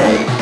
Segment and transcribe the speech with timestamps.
[0.00, 0.37] 拜。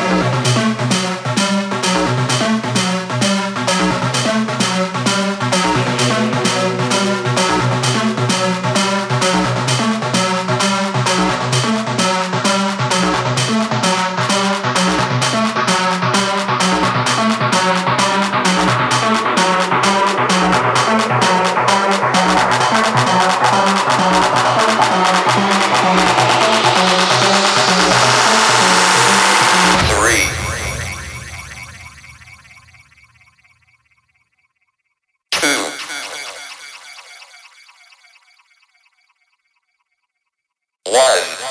[40.91, 41.46] One.